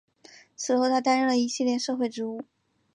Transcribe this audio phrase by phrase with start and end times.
[0.55, 2.41] 此后他担任了一系列社会职务。